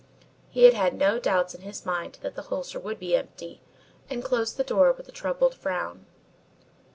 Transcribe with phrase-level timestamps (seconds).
[0.49, 3.61] He had had no doubts in his mind that the holster would be empty
[4.09, 6.07] and closed the door with a troubled frown.